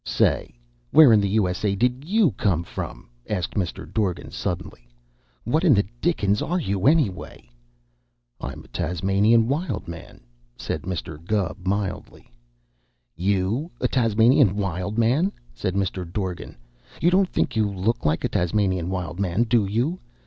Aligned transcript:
"Say! 0.03 0.55
Where 0.89 1.13
in 1.13 1.21
the 1.21 1.29
U.S.A. 1.29 1.75
did 1.75 2.03
you 2.05 2.31
come 2.31 2.63
from?" 2.63 3.07
asked 3.29 3.53
Mr. 3.53 3.85
Dorgan 3.93 4.31
suddenly. 4.31 4.89
"What 5.43 5.63
in 5.63 5.75
the 5.75 5.85
dickens 6.01 6.41
are 6.41 6.59
you, 6.59 6.87
anyway?" 6.87 7.47
"I'm 8.39 8.63
a 8.63 8.67
Tasmanian 8.69 9.47
Wild 9.47 9.87
Man," 9.87 10.21
said 10.57 10.81
Mr. 10.89 11.23
Gubb 11.23 11.67
mildly. 11.67 12.33
"You 13.15 13.69
a 13.79 13.87
Tasmanian 13.87 14.55
Wild 14.55 14.97
Man?" 14.97 15.31
said 15.53 15.75
Mr. 15.75 16.11
Dorgan. 16.11 16.57
"You 16.99 17.11
don't 17.11 17.29
think 17.29 17.55
you 17.55 17.69
look 17.69 18.03
like 18.03 18.23
a 18.23 18.29
Tasmanian 18.29 18.89
Wild 18.89 19.19
Man, 19.19 19.43
do 19.43 19.65
you? 19.67 19.99